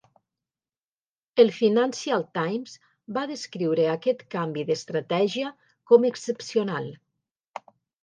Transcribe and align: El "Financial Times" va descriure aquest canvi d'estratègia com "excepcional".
El 1.43 1.51
"Financial 1.57 2.25
Times" 2.39 2.73
va 3.19 3.27
descriure 3.35 3.87
aquest 3.93 4.27
canvi 4.37 4.67
d'estratègia 4.73 5.55
com 5.93 6.13
"excepcional". 6.15 6.93